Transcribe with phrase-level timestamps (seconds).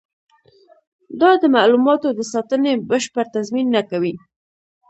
[1.21, 4.13] دا د معلوماتو د ساتنې بشپړ تضمین نه کوي.